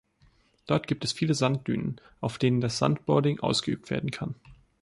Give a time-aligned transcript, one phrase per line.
[0.65, 4.33] Dort gibt es viele Sanddünen, auf denen das Sandboarding ausgeübt werden kann.